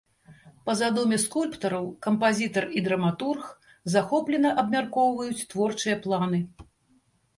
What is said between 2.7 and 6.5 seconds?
і драматург захоплена абмяркоўваюць творчыя планы.